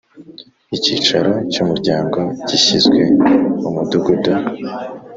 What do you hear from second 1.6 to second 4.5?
umuryango gishyizwe mu mudugudu